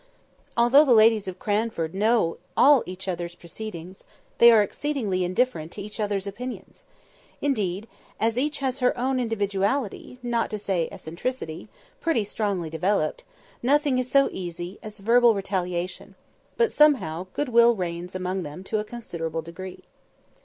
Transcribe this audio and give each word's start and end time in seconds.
Although 0.57 0.83
the 0.85 0.95
ladies 0.95 1.27
of 1.27 1.37
Cranford 1.37 1.93
know 1.93 2.39
all 2.57 2.81
each 2.87 3.07
other's 3.07 3.35
proceedings, 3.35 4.03
they 4.39 4.51
are 4.51 4.63
exceedingly 4.63 5.23
indifferent 5.23 5.73
to 5.73 5.81
each 5.83 5.99
other's 5.99 6.25
opinions. 6.25 6.85
Indeed, 7.39 7.87
as 8.19 8.35
each 8.35 8.57
has 8.61 8.79
her 8.79 8.97
own 8.97 9.19
individuality, 9.19 10.17
not 10.23 10.49
to 10.49 10.57
say 10.57 10.89
eccentricity, 10.91 11.69
pretty 11.99 12.23
strongly 12.23 12.71
developed, 12.71 13.25
nothing 13.61 13.99
is 13.99 14.09
so 14.09 14.27
easy 14.31 14.79
as 14.81 14.97
verbal 14.97 15.35
retaliation; 15.35 16.15
but, 16.57 16.71
somehow, 16.71 17.27
good 17.33 17.49
will 17.49 17.75
reigns 17.75 18.15
among 18.15 18.41
them 18.41 18.63
to 18.63 18.79
a 18.79 18.83
considerable 18.83 19.43
degree. 19.43 19.83